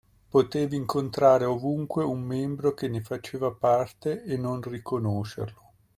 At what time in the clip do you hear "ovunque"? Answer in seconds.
1.45-2.03